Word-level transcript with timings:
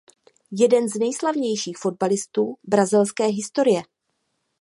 Jeden 0.51 0.89
z 0.89 0.95
nejslavnějších 0.95 1.77
fotbalistů 1.77 2.55
brazilské 2.63 3.23
historie. 3.25 3.81